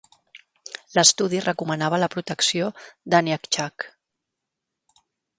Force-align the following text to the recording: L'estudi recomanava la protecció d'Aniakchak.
L'estudi 0.97 1.41
recomanava 1.43 1.99
la 2.03 2.09
protecció 2.15 2.69
d'Aniakchak. 3.15 3.85